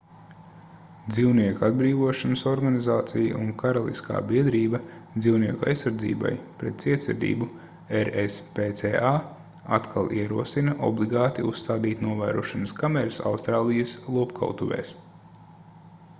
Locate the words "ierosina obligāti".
10.21-11.45